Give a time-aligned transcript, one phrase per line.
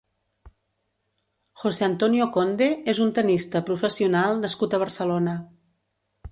[1.63, 5.41] José Antonio Conde és un tennista professional nascut a Barcelona.